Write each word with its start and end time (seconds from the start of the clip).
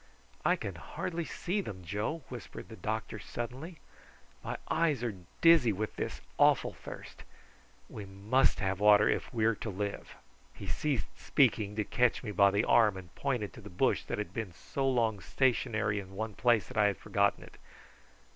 "I 0.43 0.55
can 0.55 0.73
hardly 0.77 1.25
see 1.25 1.61
them, 1.61 1.83
Joe," 1.85 2.23
whispered 2.29 2.69
the 2.69 2.75
doctor 2.75 3.19
suddenly; 3.19 3.77
"my 4.43 4.57
eyes 4.67 5.03
are 5.03 5.15
dizzy 5.41 5.71
with 5.71 5.95
this 5.95 6.21
awful 6.39 6.73
thirst. 6.73 7.21
We 7.87 8.05
must 8.05 8.61
have 8.61 8.79
water 8.79 9.07
if 9.07 9.31
we 9.31 9.45
are 9.45 9.53
to 9.53 9.69
live." 9.69 10.15
He 10.55 10.65
ceased 10.65 11.15
speaking 11.19 11.75
to 11.75 11.83
catch 11.83 12.23
me 12.23 12.31
by 12.31 12.49
the 12.49 12.65
arm, 12.65 12.97
and 12.97 13.13
point 13.13 13.53
to 13.53 13.61
the 13.61 13.69
bush 13.69 14.03
that 14.05 14.17
had 14.17 14.33
been 14.33 14.53
so 14.53 14.89
long 14.89 15.19
stationary 15.19 15.99
in 15.99 16.15
one 16.15 16.33
place 16.33 16.67
that 16.67 16.77
I 16.77 16.87
had 16.87 16.97
forgotten 16.97 17.43
it. 17.43 17.57